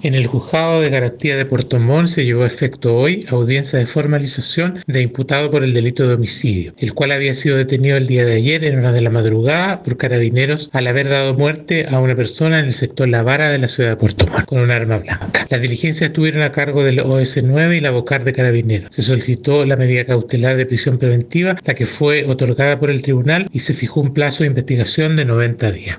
[0.00, 3.86] En el juzgado de garantía de Puerto Montt se llevó a efecto hoy audiencia de
[3.86, 8.24] formalización de imputado por el delito de homicidio, el cual había sido detenido el día
[8.24, 12.14] de ayer en horas de la madrugada por carabineros al haber dado muerte a una
[12.14, 14.98] persona en el sector La Vara de la ciudad de Puerto Montt con un arma
[14.98, 15.48] blanca.
[15.50, 18.94] Las diligencias estuvieron a cargo del OS9 y la Bocar de Carabineros.
[18.94, 23.48] Se solicitó la medida cautelar de prisión preventiva, la que fue otorgada por el tribunal
[23.52, 25.96] y se fijó un plazo de investigación de 90 días.